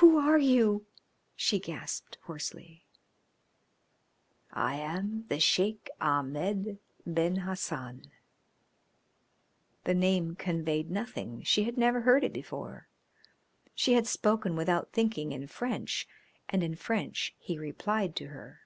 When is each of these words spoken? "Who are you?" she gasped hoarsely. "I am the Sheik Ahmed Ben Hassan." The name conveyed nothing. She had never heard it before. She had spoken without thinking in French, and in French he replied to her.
"Who 0.00 0.16
are 0.16 0.38
you?" 0.38 0.86
she 1.36 1.58
gasped 1.60 2.16
hoarsely. 2.22 2.86
"I 4.50 4.76
am 4.76 5.26
the 5.28 5.38
Sheik 5.38 5.90
Ahmed 6.00 6.78
Ben 7.04 7.36
Hassan." 7.36 8.10
The 9.84 9.92
name 9.92 10.34
conveyed 10.34 10.90
nothing. 10.90 11.42
She 11.42 11.64
had 11.64 11.76
never 11.76 12.00
heard 12.00 12.24
it 12.24 12.32
before. 12.32 12.88
She 13.74 13.92
had 13.92 14.06
spoken 14.06 14.56
without 14.56 14.92
thinking 14.92 15.32
in 15.32 15.46
French, 15.46 16.08
and 16.48 16.62
in 16.64 16.74
French 16.74 17.34
he 17.38 17.58
replied 17.58 18.16
to 18.16 18.28
her. 18.28 18.60